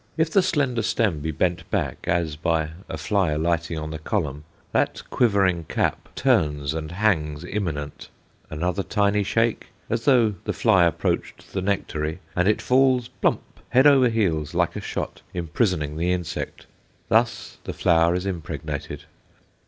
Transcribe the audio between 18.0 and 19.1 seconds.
is impregnated.